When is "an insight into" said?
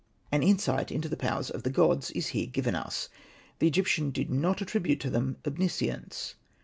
0.31-1.07